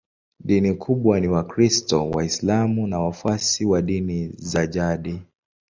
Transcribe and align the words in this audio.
Dini 0.39 0.73
kubwa 0.73 1.19
ni 1.19 1.27
Wakristo, 1.27 2.09
Waislamu 2.09 2.87
na 2.87 2.99
wafuasi 2.99 3.65
wa 3.65 3.81
dini 3.81 4.29
za 4.37 4.67
jadi. 4.67 5.21